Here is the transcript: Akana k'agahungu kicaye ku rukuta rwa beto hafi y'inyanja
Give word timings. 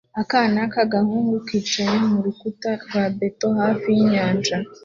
Akana 0.21 0.61
k'agahungu 0.73 1.35
kicaye 1.47 1.95
ku 2.07 2.15
rukuta 2.25 2.69
rwa 2.81 3.03
beto 3.17 3.47
hafi 3.59 3.87
y'inyanja 3.97 4.55